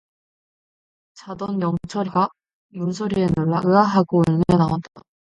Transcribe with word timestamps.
자던 1.13 1.59
영철이가 1.61 2.27
문소리에 2.69 3.27
놀라 3.37 3.61
으아 3.63 3.83
하고 3.83 4.23
울며 4.27 4.41
나온다. 4.57 5.03